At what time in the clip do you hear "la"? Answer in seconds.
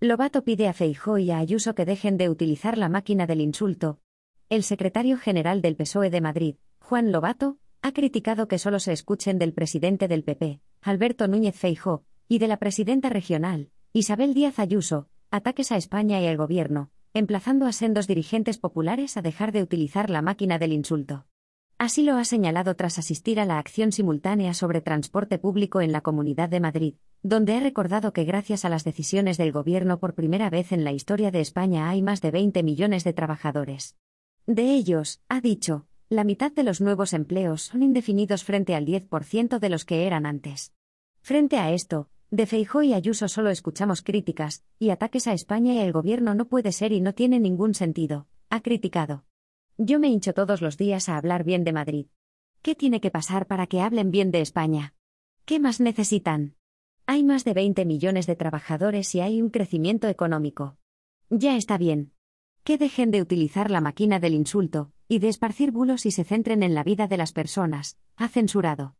2.78-2.88, 12.46-12.58, 20.10-20.22, 23.44-23.60, 25.92-26.00, 30.82-30.90, 36.08-36.24, 63.70-63.80, 66.74-66.82